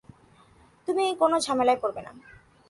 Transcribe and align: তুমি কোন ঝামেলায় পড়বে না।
তুমি 0.87 1.05
কোন 1.19 1.31
ঝামেলায় 1.39 1.79
পড়বে 1.81 2.01
না। 2.01 2.11